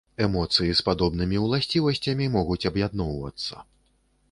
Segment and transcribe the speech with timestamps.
[0.25, 3.55] Эмоцыі з падобнымі уласцівасцямі могуць аб'ядноўвацца.